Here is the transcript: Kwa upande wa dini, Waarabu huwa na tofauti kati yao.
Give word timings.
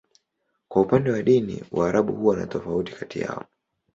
Kwa 0.67 0.81
upande 0.81 1.11
wa 1.11 1.23
dini, 1.23 1.63
Waarabu 1.71 2.13
huwa 2.13 2.35
na 2.37 2.47
tofauti 2.47 2.91
kati 2.93 3.19
yao. 3.19 3.45